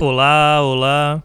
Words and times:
Olá, 0.00 0.62
olá. 0.62 1.24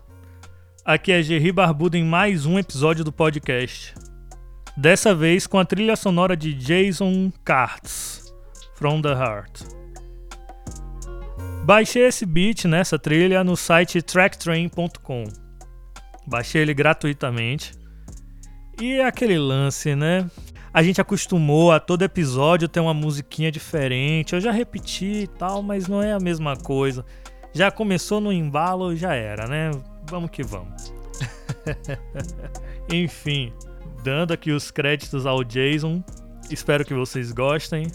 Aqui 0.83 1.11
é 1.11 1.21
Gerry 1.21 1.51
Barbudo 1.51 1.95
em 1.95 2.03
mais 2.03 2.47
um 2.47 2.57
episódio 2.57 3.03
do 3.03 3.11
podcast. 3.11 3.93
Dessa 4.75 5.13
vez 5.13 5.45
com 5.45 5.59
a 5.59 5.65
trilha 5.65 5.95
sonora 5.95 6.35
de 6.35 6.55
Jason 6.55 7.31
Kartz, 7.45 8.33
From 8.73 8.99
the 8.99 9.11
Heart. 9.11 9.61
Baixei 11.63 12.07
esse 12.07 12.25
beat 12.25 12.65
nessa 12.65 12.97
trilha 12.97 13.43
no 13.43 13.55
site 13.55 14.01
tracktrain.com. 14.01 15.25
Baixei 16.25 16.63
ele 16.63 16.73
gratuitamente. 16.73 17.73
E 18.81 18.93
é 18.93 19.05
aquele 19.05 19.37
lance, 19.37 19.95
né? 19.95 20.27
A 20.73 20.81
gente 20.81 20.99
acostumou 20.99 21.71
a 21.71 21.79
todo 21.79 22.01
episódio 22.01 22.67
ter 22.67 22.79
uma 22.79 22.95
musiquinha 22.95 23.51
diferente. 23.51 24.33
Eu 24.33 24.41
já 24.41 24.51
repeti 24.51 25.23
e 25.23 25.27
tal, 25.27 25.61
mas 25.61 25.87
não 25.87 26.01
é 26.01 26.11
a 26.11 26.19
mesma 26.19 26.57
coisa. 26.57 27.05
Já 27.53 27.69
começou 27.69 28.19
no 28.19 28.33
embalo, 28.33 28.95
já 28.95 29.13
era, 29.13 29.47
né? 29.47 29.69
Vamos 30.09 30.31
que 30.31 30.41
vamos. 30.41 30.91
Enfim, 32.91 33.53
dando 34.03 34.33
aqui 34.33 34.51
os 34.51 34.71
créditos 34.71 35.27
ao 35.27 35.43
Jason. 35.43 36.03
Espero 36.49 36.83
que 36.83 36.95
vocês 36.95 37.31
gostem. 37.31 37.91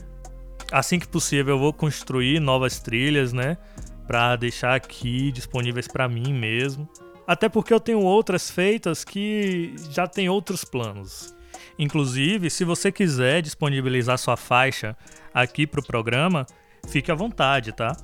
Assim 0.70 0.98
que 0.98 1.08
possível, 1.08 1.56
eu 1.56 1.58
vou 1.58 1.72
construir 1.72 2.38
novas 2.38 2.78
trilhas, 2.78 3.32
né? 3.32 3.58
Pra 4.06 4.36
deixar 4.36 4.74
aqui 4.74 5.32
disponíveis 5.32 5.88
para 5.88 6.08
mim 6.08 6.32
mesmo. 6.32 6.88
Até 7.26 7.48
porque 7.48 7.74
eu 7.74 7.80
tenho 7.80 8.00
outras 8.00 8.48
feitas 8.48 9.04
que 9.04 9.74
já 9.90 10.06
tem 10.06 10.28
outros 10.28 10.64
planos. 10.64 11.34
Inclusive, 11.78 12.48
se 12.48 12.64
você 12.64 12.92
quiser 12.92 13.42
disponibilizar 13.42 14.18
sua 14.18 14.36
faixa 14.36 14.96
aqui 15.34 15.66
pro 15.66 15.82
programa, 15.82 16.46
fique 16.88 17.10
à 17.10 17.14
vontade, 17.14 17.72
tá? 17.72 17.96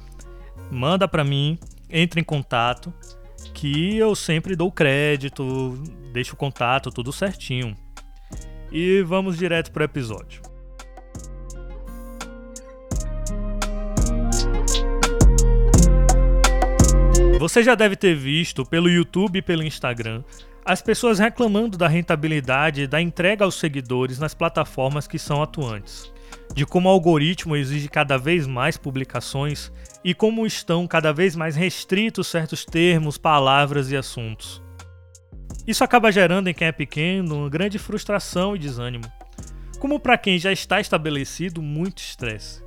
Manda 0.71 1.07
para 1.07 1.25
mim, 1.25 1.59
entre 1.89 2.21
em 2.21 2.25
contato, 2.25 2.93
que 3.53 3.97
eu 3.97 4.15
sempre 4.15 4.57
dou 4.57 4.71
crédito, 4.71 5.79
deixo 6.13 6.35
o 6.35 6.37
contato 6.37 6.91
tudo 6.91 7.13
certinho. 7.13 7.77
E 8.73 9.03
vamos 9.03 9.37
direto 9.37 9.71
pro 9.71 9.85
episódio. 9.85 10.43
Você 17.39 17.63
já 17.63 17.75
deve 17.75 17.95
ter 17.95 18.15
visto 18.15 18.65
pelo 18.65 18.89
YouTube 18.89 19.39
e 19.39 19.43
pelo 19.43 19.63
Instagram 19.63 20.25
as 20.65 20.81
pessoas 20.81 21.19
reclamando 21.19 21.77
da 21.77 21.87
rentabilidade 21.87 22.87
da 22.87 23.01
entrega 23.03 23.45
aos 23.45 23.57
seguidores 23.57 24.19
nas 24.19 24.33
plataformas 24.33 25.07
que 25.07 25.19
são 25.19 25.43
atuantes, 25.43 26.11
de 26.55 26.65
como 26.65 26.89
o 26.89 26.93
algoritmo 26.93 27.57
exige 27.57 27.89
cada 27.89 28.17
vez 28.17 28.47
mais 28.47 28.77
publicações 28.77 29.73
e 30.05 30.15
como 30.15 30.47
estão 30.47 30.87
cada 30.87 31.13
vez 31.13 31.35
mais 31.35 31.57
restritos 31.57 32.29
certos 32.29 32.65
termos, 32.65 33.19
palavras 33.19 33.91
e 33.91 33.97
assuntos. 33.97 34.63
Isso 35.67 35.83
acaba 35.83 36.13
gerando 36.13 36.49
em 36.49 36.55
quem 36.55 36.69
é 36.69 36.73
pequeno 36.73 37.41
uma 37.41 37.51
grande 37.51 37.79
frustração 37.79 38.55
e 38.55 38.59
desânimo, 38.59 39.05
como 39.81 39.99
para 39.99 40.17
quem 40.17 40.39
já 40.39 40.53
está 40.53 40.81
estabelecido 40.81 41.61
muito 41.61 41.99
estresse. 41.99 42.63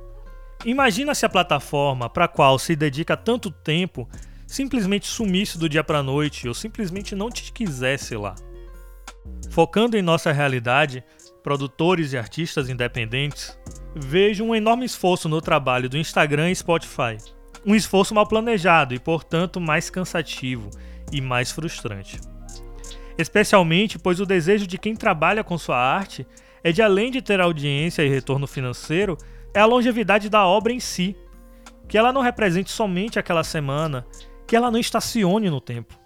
Imagina 0.64 1.14
se 1.14 1.24
a 1.24 1.28
plataforma 1.28 2.10
para 2.10 2.26
a 2.26 2.28
qual 2.28 2.58
se 2.58 2.76
dedica 2.76 3.16
tanto 3.16 3.50
tempo 3.50 4.08
simplesmente 4.46 5.06
sumisse 5.06 5.56
do 5.56 5.68
dia 5.68 5.84
para 5.84 6.02
noite 6.02 6.48
ou 6.48 6.54
simplesmente 6.54 7.14
não 7.14 7.30
te 7.30 7.52
quisesse 7.52 8.16
lá. 8.16 8.34
Focando 9.50 9.96
em 9.96 10.02
nossa 10.02 10.32
realidade, 10.32 11.04
produtores 11.42 12.12
e 12.12 12.18
artistas 12.18 12.68
independentes, 12.68 13.58
vejo 13.94 14.44
um 14.44 14.54
enorme 14.54 14.84
esforço 14.84 15.28
no 15.28 15.40
trabalho 15.40 15.88
do 15.88 15.96
Instagram 15.96 16.50
e 16.50 16.56
Spotify. 16.56 17.16
Um 17.64 17.74
esforço 17.74 18.14
mal 18.14 18.26
planejado 18.26 18.94
e, 18.94 18.98
portanto, 18.98 19.60
mais 19.60 19.90
cansativo 19.90 20.70
e 21.12 21.20
mais 21.20 21.50
frustrante. 21.50 22.20
Especialmente 23.16 23.98
pois 23.98 24.20
o 24.20 24.26
desejo 24.26 24.66
de 24.66 24.78
quem 24.78 24.94
trabalha 24.94 25.42
com 25.42 25.58
sua 25.58 25.76
arte 25.76 26.26
é 26.62 26.70
de, 26.70 26.82
além 26.82 27.10
de 27.10 27.20
ter 27.20 27.40
audiência 27.40 28.02
e 28.02 28.08
retorno 28.08 28.46
financeiro, 28.46 29.16
é 29.52 29.60
a 29.60 29.66
longevidade 29.66 30.28
da 30.28 30.46
obra 30.46 30.72
em 30.72 30.80
si. 30.80 31.16
Que 31.88 31.96
ela 31.96 32.12
não 32.12 32.20
represente 32.20 32.70
somente 32.70 33.18
aquela 33.18 33.42
semana 33.42 34.06
que 34.46 34.54
ela 34.54 34.70
não 34.70 34.78
estacione 34.78 35.50
no 35.50 35.60
tempo. 35.60 35.98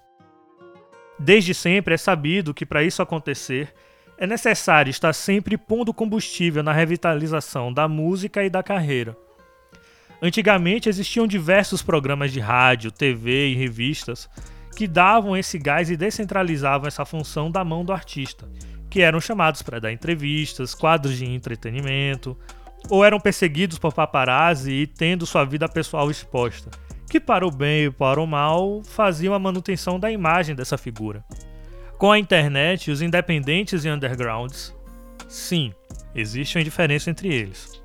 Desde 1.19 1.53
sempre 1.53 1.93
é 1.93 1.97
sabido 1.97 2.53
que 2.53 2.65
para 2.65 2.83
isso 2.83 3.01
acontecer 3.01 3.73
é 4.17 4.27
necessário 4.27 4.89
estar 4.89 5.13
sempre 5.13 5.57
pondo 5.57 5.93
combustível 5.93 6.63
na 6.63 6.71
revitalização 6.71 7.73
da 7.73 7.87
música 7.87 8.43
e 8.43 8.49
da 8.49 8.63
carreira. 8.63 9.17
Antigamente 10.21 10.87
existiam 10.87 11.27
diversos 11.27 11.81
programas 11.81 12.31
de 12.31 12.39
rádio, 12.39 12.91
TV 12.91 13.49
e 13.49 13.55
revistas 13.55 14.29
que 14.75 14.87
davam 14.87 15.35
esse 15.35 15.59
gás 15.59 15.89
e 15.89 15.97
descentralizavam 15.97 16.87
essa 16.87 17.05
função 17.05 17.51
da 17.51 17.63
mão 17.63 17.83
do 17.83 17.91
artista, 17.91 18.49
que 18.89 19.01
eram 19.01 19.19
chamados 19.19 19.61
para 19.61 19.79
dar 19.79 19.91
entrevistas, 19.91 20.73
quadros 20.73 21.17
de 21.17 21.25
entretenimento, 21.25 22.37
ou 22.89 23.03
eram 23.03 23.19
perseguidos 23.19 23.77
por 23.77 23.93
paparazzi 23.93 24.71
e 24.71 24.87
tendo 24.87 25.25
sua 25.25 25.43
vida 25.43 25.67
pessoal 25.67 26.09
exposta 26.09 26.69
que 27.13 27.19
para 27.19 27.45
o 27.45 27.51
bem 27.51 27.85
e 27.85 27.91
para 27.91 28.19
o 28.19 28.25
mal 28.25 28.81
faziam 28.83 29.35
a 29.35 29.39
manutenção 29.39 29.99
da 29.99 30.09
imagem 30.09 30.55
dessa 30.55 30.79
figura. 30.79 31.23
Com 32.03 32.11
a 32.11 32.19
internet, 32.19 32.91
os 32.91 33.01
independentes 33.01 33.85
e 33.85 33.89
undergrounds, 33.89 34.75
sim, 35.29 35.73
existe 36.13 36.57
uma 36.57 36.63
diferença 36.65 37.09
entre 37.09 37.33
eles. 37.33 37.81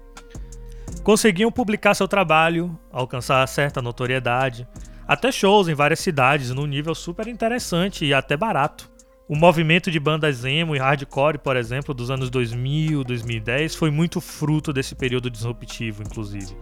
Conseguiam 1.04 1.52
publicar 1.52 1.94
seu 1.94 2.08
trabalho, 2.08 2.76
alcançar 2.90 3.46
certa 3.46 3.80
notoriedade, 3.80 4.66
até 5.06 5.30
shows 5.30 5.68
em 5.68 5.74
várias 5.74 6.00
cidades 6.00 6.50
num 6.50 6.66
nível 6.66 6.96
super 6.96 7.28
interessante 7.28 8.04
e 8.04 8.12
até 8.12 8.36
barato. 8.36 8.90
O 9.28 9.36
movimento 9.36 9.88
de 9.88 10.00
bandas 10.00 10.44
emo 10.44 10.74
e 10.74 10.80
hardcore, 10.80 11.38
por 11.38 11.56
exemplo, 11.56 11.94
dos 11.94 12.10
anos 12.10 12.28
2000, 12.28 13.04
2010, 13.04 13.76
foi 13.76 13.92
muito 13.92 14.20
fruto 14.20 14.72
desse 14.72 14.96
período 14.96 15.30
disruptivo, 15.30 16.02
inclusive 16.02 16.56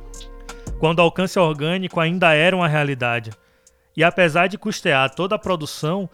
quando 0.78 0.98
o 0.98 1.02
alcance 1.02 1.38
orgânico 1.38 2.00
ainda 2.00 2.34
era 2.34 2.54
uma 2.54 2.68
realidade. 2.68 3.30
E 3.96 4.04
apesar 4.04 4.46
de 4.46 4.58
custear 4.58 5.08
toda 5.14 5.36
a 5.36 5.38
produção, 5.38 6.06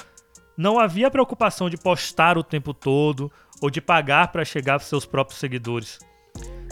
não 0.56 0.78
havia 0.78 1.10
preocupação 1.10 1.68
de 1.68 1.76
postar 1.76 2.36
o 2.36 2.44
tempo 2.44 2.74
todo 2.74 3.30
ou 3.60 3.70
de 3.70 3.80
pagar 3.80 4.28
para 4.28 4.44
chegar 4.44 4.74
aos 4.74 4.84
seus 4.84 5.06
próprios 5.06 5.38
seguidores. 5.38 5.98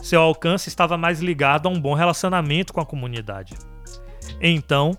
Seu 0.03 0.21
alcance 0.21 0.69
estava 0.69 0.97
mais 0.97 1.21
ligado 1.21 1.67
a 1.67 1.71
um 1.71 1.81
bom 1.81 1.95
relacionamento 1.95 2.73
com 2.73 2.81
a 2.81 2.87
comunidade. 2.87 3.55
Então, 4.41 4.97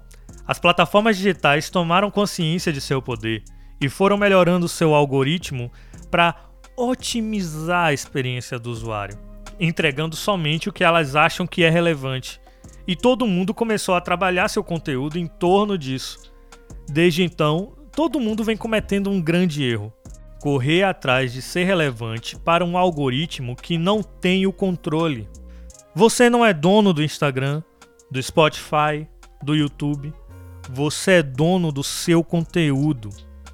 as 0.48 0.60
plataformas 0.60 1.18
digitais 1.18 1.70
tomaram 1.70 2.12
consciência 2.12 2.72
de 2.72 2.82
seu 2.82 3.02
poder 3.02 3.44
e 3.80 3.90
foram 3.90 4.18
melhorando 4.18 4.68
seu 4.68 4.94
algoritmo 4.94 5.72
para 6.10 6.36
otimizar 6.78 7.88
a 7.88 7.94
experiência 7.94 8.60
do 8.60 8.70
usuário, 8.70 9.18
entregando 9.60 10.16
somente 10.16 10.70
o 10.70 10.74
que 10.74 10.84
elas 10.84 11.16
acham 11.16 11.48
que 11.48 11.64
é 11.64 11.70
relevante 11.70 12.40
e 12.88 12.96
todo 12.96 13.28
mundo 13.28 13.54
começou 13.54 13.96
a 13.96 14.02
trabalhar 14.02 14.48
seu 14.48 14.64
conteúdo 14.64 15.18
em 15.18 15.28
torno 15.28 15.78
disso. 15.78 16.20
Desde 16.90 17.24
então, 17.24 17.74
todo 17.92 18.20
mundo 18.20 18.44
vem 18.44 18.58
cometendo 18.58 19.10
um 19.10 19.22
grande 19.22 19.64
erro: 19.64 19.94
correr 20.40 20.84
atrás 20.84 21.32
de 21.32 21.42
ser 21.42 21.66
relevante 21.66 22.38
para 22.38 22.66
um 22.66 22.78
algoritmo 22.78 23.56
que 23.56 23.78
não 23.78 24.02
tem 24.02 24.46
o 24.46 24.54
controle. 24.54 25.30
Você 25.94 26.30
não 26.30 26.46
é 26.46 26.54
dono 26.54 26.94
do 26.94 27.04
Instagram, 27.04 27.62
do 28.10 28.22
Spotify, 28.22 29.08
do 29.44 29.56
YouTube. 29.56 30.14
Você 30.70 31.14
é 31.14 31.24
dono 31.24 31.72
do 31.72 31.84
seu 31.84 32.24
conteúdo 32.24 33.10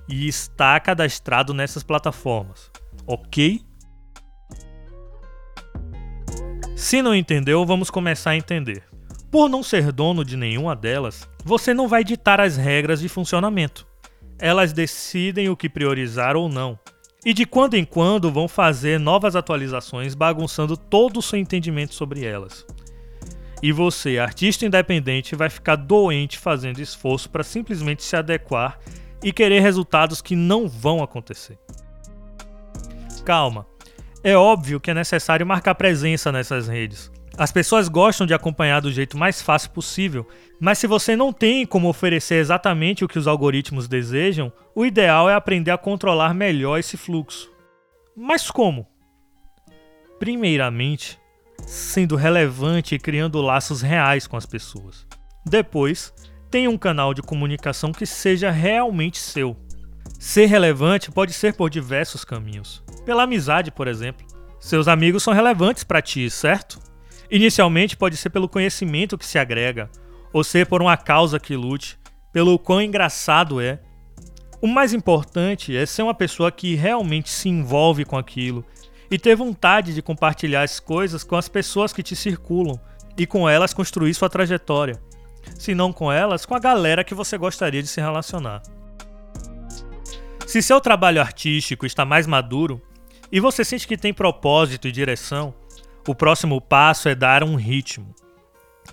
e 0.08 0.28
está 0.28 0.80
cadastrado 0.80 1.54
nessas 1.54 1.84
plataformas, 1.84 2.72
ok? 3.06 3.62
Se 6.76 7.02
não 7.02 7.16
entendeu, 7.16 7.66
vamos 7.66 7.90
começar 7.90 8.32
a 8.32 8.38
entender. 8.38 8.84
Por 9.32 9.50
não 9.50 9.64
ser 9.64 9.92
dono 9.92 10.24
de 10.24 10.38
nenhuma 10.38 10.76
delas, 10.76 11.28
você 11.44 11.74
não 11.74 11.88
vai 11.88 12.04
ditar 12.04 12.40
as 12.40 12.56
regras 12.56 13.00
de 13.00 13.10
funcionamento. 13.10 13.88
Elas 14.40 14.72
decidem 14.72 15.50
o 15.50 15.58
que 15.58 15.70
priorizar 15.70 16.36
ou 16.36 16.48
não. 16.48 16.80
E 17.26 17.34
de 17.34 17.46
quando 17.46 17.74
em 17.74 17.84
quando 17.84 18.32
vão 18.32 18.48
fazer 18.48 19.00
novas 19.00 19.36
atualizações 19.36 20.14
bagunçando 20.14 20.78
todo 20.78 21.18
o 21.18 21.22
seu 21.22 21.40
entendimento 21.40 21.94
sobre 21.94 22.24
elas. 22.24 22.66
E 23.62 23.72
você, 23.72 24.20
artista 24.20 24.66
independente, 24.66 25.36
vai 25.36 25.50
ficar 25.50 25.76
doente 25.76 26.38
fazendo 26.38 26.80
esforço 26.80 27.30
para 27.30 27.44
simplesmente 27.44 28.04
se 28.04 28.16
adequar 28.16 28.80
e 29.24 29.34
querer 29.34 29.62
resultados 29.62 30.22
que 30.22 30.36
não 30.36 30.68
vão 30.68 31.02
acontecer. 31.02 31.58
Calma, 33.26 33.66
é 34.24 34.38
óbvio 34.38 34.80
que 34.80 34.92
é 34.92 34.94
necessário 34.94 35.46
marcar 35.46 35.76
presença 35.76 36.32
nessas 36.32 36.68
redes, 36.68 37.12
as 37.38 37.52
pessoas 37.52 37.88
gostam 37.88 38.26
de 38.26 38.34
acompanhar 38.34 38.82
do 38.82 38.92
jeito 38.92 39.16
mais 39.16 39.44
fácil 39.44 39.70
possível, 39.70 40.28
mas 40.60 40.80
se 40.80 40.88
você 40.88 41.16
não 41.16 41.32
tem 41.32 41.68
como 41.68 41.88
oferecer 41.88 42.36
exatamente 42.36 43.06
o 43.06 43.08
que 43.08 43.20
os 43.20 43.28
algoritmos 43.28 43.88
desejam, 43.88 44.52
o 44.74 44.84
ideal 44.84 45.30
é 45.30 45.36
aprender 45.36 45.70
a 45.70 45.78
controlar 45.78 46.34
melhor 46.34 46.80
esse 46.80 46.98
fluxo. 46.98 47.52
Mas 48.16 48.50
como? 48.50 48.88
Primeiramente, 50.18 51.20
sendo 51.68 52.16
relevante 52.16 52.96
e 52.96 53.00
criando 53.00 53.40
laços 53.40 53.84
reais 53.84 54.26
com 54.26 54.36
as 54.36 54.48
pessoas. 54.48 55.06
Depois, 55.46 56.12
tenha 56.50 56.72
um 56.72 56.78
canal 56.78 57.14
de 57.14 57.22
comunicação 57.22 57.92
que 57.92 58.08
seja 58.08 58.50
realmente 58.50 59.20
seu. 59.20 59.56
Ser 60.20 60.48
relevante 60.48 61.12
pode 61.12 61.34
ser 61.34 61.54
por 61.54 61.70
diversos 61.70 62.26
caminhos. 62.26 62.84
Pela 63.06 63.24
amizade, 63.24 63.70
por 63.70 63.88
exemplo. 63.88 64.26
Seus 64.60 64.88
amigos 64.88 65.22
são 65.22 65.34
relevantes 65.34 65.84
para 65.84 66.02
ti, 66.02 66.28
certo? 66.32 66.87
Inicialmente 67.30 67.98
pode 67.98 68.16
ser 68.16 68.30
pelo 68.30 68.48
conhecimento 68.48 69.18
que 69.18 69.26
se 69.26 69.38
agrega, 69.38 69.90
ou 70.32 70.44
ser 70.44 70.66
por 70.66 70.82
uma 70.82 70.96
causa 70.96 71.40
que 71.40 71.56
lute, 71.56 72.00
pelo 72.32 72.58
quão 72.58 72.82
engraçado 72.82 73.60
é. 73.60 73.80
O 74.62 74.68
mais 74.68 74.94
importante 74.94 75.76
é 75.76 75.86
ser 75.86 76.04
uma 76.04 76.14
pessoa 76.14 76.52
que 76.52 76.76
realmente 76.76 77.30
se 77.30 77.50
envolve 77.50 78.06
com 78.06 78.18
aquilo 78.18 78.66
e 79.10 79.18
ter 79.18 79.36
vontade 79.36 79.94
de 79.94 80.02
compartilhar 80.02 80.64
as 80.64 80.80
coisas 80.80 81.24
com 81.24 81.36
as 81.36 81.48
pessoas 81.48 81.94
que 81.94 82.04
te 82.04 82.16
circulam 82.16 82.80
e 83.18 83.26
com 83.26 83.48
elas 83.48 83.74
construir 83.74 84.14
sua 84.14 84.30
trajetória. 84.30 85.02
Se 85.58 85.74
não 85.74 85.94
com 85.94 86.12
elas, 86.12 86.46
com 86.46 86.56
a 86.56 86.60
galera 86.60 87.04
que 87.04 87.14
você 87.14 87.38
gostaria 87.38 87.82
de 87.82 87.88
se 87.88 88.02
relacionar. 88.02 88.62
Se 90.46 90.62
seu 90.62 90.80
trabalho 90.80 91.22
artístico 91.22 91.86
está 91.86 92.06
mais 92.06 92.26
maduro 92.26 92.82
e 93.32 93.40
você 93.40 93.66
sente 93.66 93.88
que 93.88 93.98
tem 93.98 94.14
propósito 94.14 94.88
e 94.88 94.92
direção, 94.92 95.54
o 96.08 96.16
próximo 96.16 96.62
passo 96.62 97.10
é 97.10 97.14
dar 97.14 97.44
um 97.44 97.56
ritmo. 97.56 98.16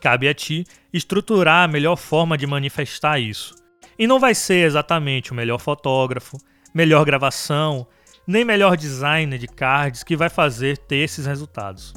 Cabe 0.00 0.28
a 0.28 0.34
ti 0.34 0.66
estruturar 0.92 1.64
a 1.64 1.68
melhor 1.68 1.96
forma 1.96 2.36
de 2.36 2.46
manifestar 2.46 3.20
isso. 3.20 3.54
E 3.96 4.06
não 4.06 4.18
vai 4.18 4.34
ser 4.34 4.66
exatamente 4.66 5.30
o 5.30 5.34
melhor 5.34 5.58
fotógrafo, 5.58 6.36
melhor 6.74 7.04
gravação, 7.04 7.86
nem 8.26 8.44
melhor 8.44 8.76
design 8.76 9.38
de 9.38 9.46
cards 9.46 10.02
que 10.02 10.16
vai 10.16 10.28
fazer 10.28 10.76
ter 10.76 10.96
esses 10.96 11.24
resultados. 11.24 11.94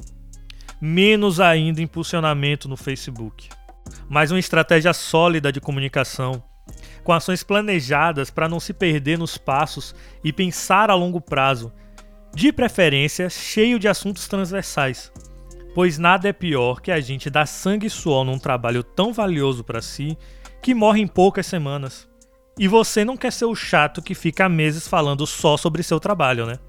Menos 0.80 1.40
ainda 1.40 1.82
impulsionamento 1.82 2.70
no 2.70 2.78
Facebook. 2.78 3.50
Mas 4.08 4.30
uma 4.30 4.40
estratégia 4.40 4.94
sólida 4.94 5.52
de 5.52 5.60
comunicação, 5.60 6.44
com 7.04 7.12
ações 7.12 7.42
planejadas 7.42 8.30
para 8.30 8.48
não 8.48 8.60
se 8.60 8.74
perder 8.74 9.18
nos 9.18 9.38
passos 9.38 9.96
e 10.24 10.32
pensar 10.32 10.92
a 10.92 10.96
longo 10.96 11.20
prazo, 11.20 11.74
de 12.38 12.54
preferência 12.54 13.32
cheio 13.32 13.80
de 13.80 13.88
assuntos 13.88 14.28
transversais. 14.28 15.12
Pois 15.74 15.98
nada 15.98 16.30
é 16.30 16.32
pior 16.32 16.82
que 16.82 16.92
a 16.92 17.00
gente 17.00 17.32
dar 17.32 17.48
sangue 17.48 17.88
e 17.88 17.90
suor 17.90 18.24
num 18.24 18.38
trabalho 18.38 18.84
tão 18.84 19.12
valioso 19.12 19.64
para 19.64 19.82
si 19.82 20.16
que 20.62 20.76
morre 20.76 21.02
em 21.02 21.08
poucas 21.08 21.48
semanas. 21.48 22.08
E 22.56 22.68
você 22.68 23.04
não 23.04 23.18
quer 23.18 23.32
ser 23.32 23.46
o 23.46 23.56
chato 23.56 24.04
que 24.04 24.14
fica 24.14 24.48
meses 24.48 24.88
falando 24.88 25.26
só 25.26 25.58
sobre 25.58 25.82
seu 25.82 26.00
trabalho, 26.00 26.46
né? 26.46 26.60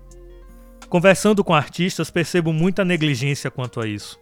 Conversando 0.88 1.44
com 1.44 1.52
artistas, 1.52 2.10
percebo 2.10 2.50
muita 2.50 2.82
negligência 2.82 3.50
quanto 3.50 3.78
a 3.78 3.86
isso. 3.86 4.18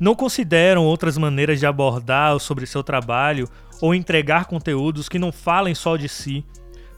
Não 0.00 0.16
consideram 0.16 0.84
outras 0.84 1.16
maneiras 1.16 1.60
de 1.60 1.66
abordar 1.66 2.40
sobre 2.40 2.66
seu 2.66 2.82
trabalho 2.82 3.48
ou 3.80 3.94
entregar 3.94 4.46
conteúdos 4.46 5.08
que 5.08 5.20
não 5.20 5.30
falem 5.30 5.76
só 5.76 5.96
de 5.96 6.08
si, 6.08 6.44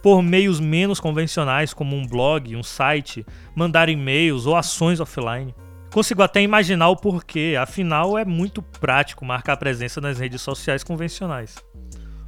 por 0.05 0.23
meios 0.23 0.61
menos 0.61 1.01
convencionais 1.01 1.73
como 1.73 1.97
um 1.97 2.07
blog, 2.07 2.55
um 2.55 2.63
site, 2.63 3.25
mandar 3.57 3.89
e-mails 3.89 4.45
ou 4.45 4.55
ações 4.55 5.01
offline. 5.01 5.55
Consigo 5.91 6.23
até 6.23 6.43
imaginar 6.43 6.91
o 6.91 6.97
porquê, 6.97 7.57
afinal 7.59 8.19
é 8.19 8.23
muito 8.23 8.61
prático 8.61 9.25
marcar 9.25 9.57
presença 9.57 10.03
nas 10.03 10.19
redes 10.19 10.43
sociais 10.43 10.85
convencionais. 10.85 11.55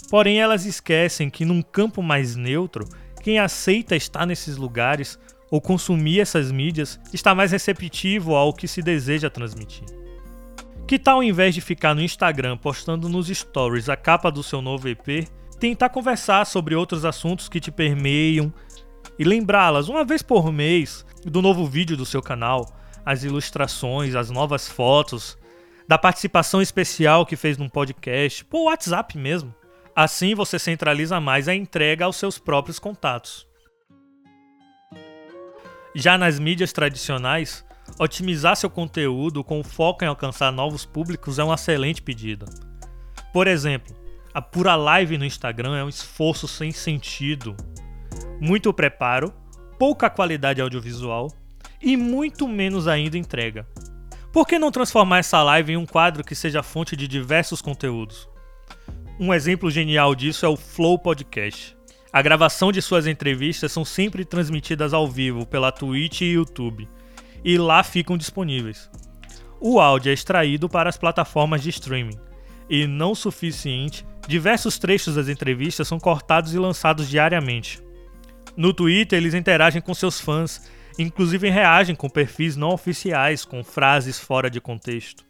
Porém, 0.08 0.40
elas 0.40 0.64
esquecem 0.64 1.28
que 1.28 1.44
num 1.44 1.61
campo 1.61 2.02
mais 2.02 2.34
neutro, 2.34 2.88
quem 3.23 3.38
aceita 3.38 3.94
estar 3.94 4.25
nesses 4.25 4.56
lugares 4.56 5.19
ou 5.50 5.61
consumir 5.61 6.20
essas 6.20 6.50
mídias 6.50 6.99
está 7.12 7.34
mais 7.34 7.52
receptivo 7.52 8.34
ao 8.34 8.55
que 8.55 8.67
se 8.67 8.81
deseja 8.81 9.28
transmitir. 9.28 9.84
Que 10.88 10.99
tal, 10.99 11.17
ao 11.17 11.23
invés 11.23 11.55
de 11.55 11.61
ficar 11.61 11.94
no 11.94 12.00
Instagram 12.00 12.56
postando 12.56 13.06
nos 13.06 13.28
stories 13.28 13.90
a 13.90 13.96
capa 13.99 14.31
do 14.31 14.43
seu 14.43 14.62
novo 14.62 14.88
EP, 14.88 15.28
tentar 15.58 15.88
conversar 15.88 16.44
sobre 16.47 16.75
outros 16.75 17.05
assuntos 17.05 17.49
que 17.49 17.61
te 17.61 17.70
permeiam 17.70 18.53
e 19.19 19.25
lembrá-las 19.25 19.88
uma 19.88 20.05
vez 20.05 20.23
por 20.23 20.53
mês 20.53 21.05
do 21.25 21.41
novo 21.41 21.67
vídeo 21.67 21.97
do 21.97 22.06
seu 22.06 22.23
canal, 22.23 22.67
as 23.05 23.25
ilustrações, 23.25 24.14
as 24.14 24.31
novas 24.31 24.69
fotos, 24.69 25.38
da 25.88 25.97
participação 25.97 26.61
especial 26.61 27.25
que 27.25 27.37
fez 27.37 27.56
num 27.56 27.69
podcast, 27.69 28.44
por 28.44 28.64
WhatsApp 28.64 29.17
mesmo. 29.17 29.55
Assim 29.94 30.35
você 30.35 30.58
centraliza 30.58 31.20
mais 31.20 31.49
a 31.49 31.55
entrega 31.55 32.05
aos 32.05 32.17
seus 32.17 32.38
próprios 32.38 32.79
contatos. 32.79 33.47
Já 35.94 36.19
nas 36.19 36.38
mídias 36.38 36.73
tradicionais, 36.73 37.64
otimizar 37.99 38.56
seu 38.56 38.69
conteúdo 38.69 39.43
com 39.43 39.64
foco 39.64 40.05
em 40.05 40.09
alcançar 40.09 40.52
novos 40.52 40.85
públicos 40.85 41.38
é 41.38 41.44
uma 41.44 41.55
excelente 41.55 42.02
pedida. 42.02 42.44
Por 43.32 43.47
exemplo, 43.47 43.97
a 44.37 44.43
pura 44.43 44.77
live 44.77 45.17
no 45.17 45.25
Instagram 45.25 45.79
é 45.79 45.83
um 45.83 45.88
esforço 45.88 46.47
sem 46.47 46.71
sentido, 46.71 47.56
muito 48.38 48.71
preparo, 48.71 49.33
pouca 49.79 50.11
qualidade 50.11 50.61
audiovisual 50.61 51.33
e 51.81 51.97
muito 51.97 52.47
menos 52.47 52.87
ainda 52.87 53.17
entrega. 53.17 53.67
Por 54.31 54.47
que 54.47 54.59
não 54.59 54.71
transformar 54.71 55.21
essa 55.21 55.43
live 55.43 55.73
em 55.73 55.79
um 55.79 55.87
quadro 55.87 56.23
que 56.23 56.35
seja 56.35 56.62
fonte 56.62 56.94
de 56.94 57.09
diversos 57.09 57.62
conteúdos? 57.62 58.29
Um 59.19 59.33
exemplo 59.33 59.71
genial 59.71 60.15
disso 60.15 60.44
é 60.44 60.49
o 60.50 60.55
Flow 60.55 60.99
Podcast. 60.99 61.75
A 62.12 62.21
gravação 62.21 62.71
de 62.71 62.83
suas 62.83 63.06
entrevistas 63.06 63.73
são 63.73 63.87
sempre 63.87 64.23
transmitidas 64.23 64.93
ao 64.93 65.09
vivo 65.09 65.47
pela 65.47 65.73
Twitch 65.73 66.21
e 66.21 66.33
YouTube, 66.35 66.87
e 67.43 67.56
lá 67.56 67.83
ficam 67.83 68.19
disponíveis. 68.19 68.91
O 69.59 69.81
áudio 69.81 70.11
é 70.11 70.12
extraído 70.12 70.69
para 70.69 70.91
as 70.91 70.99
plataformas 70.99 71.62
de 71.62 71.71
streaming, 71.71 72.19
e 72.68 72.86
não 72.86 73.14
suficiente, 73.14 74.06
diversos 74.26 74.78
trechos 74.78 75.14
das 75.14 75.28
entrevistas 75.28 75.86
são 75.86 75.98
cortados 75.98 76.54
e 76.54 76.58
lançados 76.58 77.08
diariamente. 77.08 77.82
No 78.56 78.72
Twitter, 78.72 79.18
eles 79.18 79.34
interagem 79.34 79.82
com 79.82 79.94
seus 79.94 80.20
fãs, 80.20 80.70
inclusive 80.98 81.50
reagem 81.50 81.94
com 81.94 82.08
perfis 82.08 82.56
não 82.56 82.70
oficiais 82.70 83.44
com 83.44 83.62
frases 83.62 84.18
fora 84.18 84.50
de 84.50 84.60
contexto. 84.60 85.24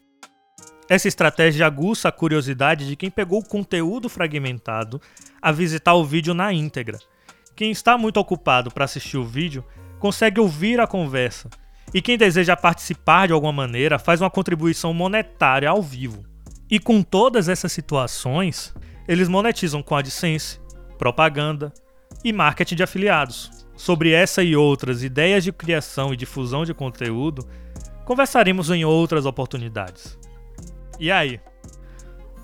Essa 0.89 1.09
estratégia 1.09 1.67
aguça 1.67 2.09
a 2.09 2.13
curiosidade 2.13 2.87
de 2.87 2.95
quem 2.95 3.11
pegou 3.11 3.41
o 3.41 3.45
conteúdo 3.45 4.09
fragmentado 4.09 5.01
a 5.43 5.51
visitar 5.51 5.95
o 5.95 6.05
vídeo 6.05 6.33
na 6.33 6.53
íntegra. 6.53 6.99
Quem 7.57 7.73
está 7.73 7.99
muito 7.99 8.19
ocupado 8.19 8.71
para 8.71 8.85
assistir 8.85 9.17
o 9.17 9.25
vídeo 9.25 9.65
consegue 9.99 10.39
ouvir 10.39 10.79
a 10.79 10.87
conversa, 10.87 11.51
e 11.93 12.01
quem 12.01 12.17
deseja 12.17 12.57
participar 12.57 13.27
de 13.27 13.33
alguma 13.33 13.53
maneira 13.53 13.99
faz 13.99 14.21
uma 14.21 14.31
contribuição 14.31 14.95
monetária 14.95 15.69
ao 15.69 15.83
vivo. 15.83 16.25
E 16.71 16.81
com 16.81 17.03
todas 17.03 17.49
essas 17.49 17.71
situações, 17.71 18.75
eles 19.07 19.29
monetizam 19.29 19.83
com 19.83 19.95
AdSense, 19.95 20.61
propaganda 20.99 21.73
e 22.25 22.33
marketing 22.33 22.75
de 22.75 22.83
afiliados. 22.83 23.51
Sobre 23.77 24.13
essa 24.13 24.43
e 24.43 24.57
outras 24.57 25.03
ideias 25.03 25.45
de 25.45 25.53
criação 25.53 26.13
e 26.13 26.17
difusão 26.17 26.65
de 26.65 26.75
conteúdo, 26.75 27.47
conversaremos 28.05 28.71
em 28.71 28.85
outras 28.85 29.27
oportunidades. 29.27 30.19
E 30.99 31.11
aí? 31.13 31.41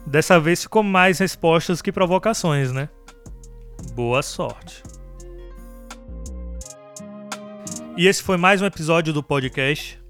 Dessa 0.06 0.38
vez 0.38 0.62
ficou 0.62 0.82
mais 0.82 1.18
respostas 1.18 1.80
que 1.80 1.90
provocações, 1.90 2.70
né? 2.70 2.88
Boa 3.94 4.22
sorte. 4.22 4.82
E 7.96 8.06
esse 8.06 8.22
foi 8.22 8.36
mais 8.36 8.62
um 8.62 8.66
episódio 8.66 9.12
do 9.12 9.22
podcast. 9.22 10.00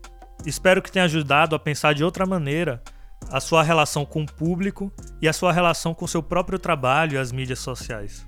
Espero 0.45 0.83
que 0.83 0.91
tenha 0.91 1.05
ajudado 1.05 1.55
a 1.55 1.59
pensar 1.59 1.95
de 1.95 2.05
outra 2.05 2.27
maneira 2.27 2.83
a 3.33 3.41
sua 3.41 3.63
relação 3.63 4.05
com 4.05 4.23
o 4.23 4.27
público 4.27 4.93
e 5.21 5.27
a 5.29 5.33
sua 5.33 5.53
relação 5.53 5.95
com 5.95 6.07
seu 6.07 6.23
próprio 6.23 6.59
trabalho 6.59 7.15
e 7.15 7.19
as 7.19 7.33
mídias 7.33 7.61
sociais. 7.61 8.27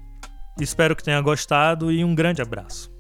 Espero 0.58 0.96
que 0.96 1.02
tenha 1.02 1.20
gostado 1.20 1.92
e 1.92 2.04
um 2.04 2.14
grande 2.14 2.40
abraço. 2.40 2.93